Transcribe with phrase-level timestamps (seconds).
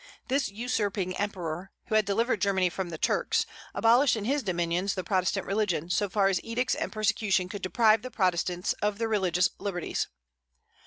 [0.29, 5.03] This usurping emperor, who had delivered Germany from the Turks, abolished in his dominions the
[5.03, 9.51] Protestant religion, so far as edicts and persecution could deprive the Protestants of their religious
[9.59, 10.07] liberties.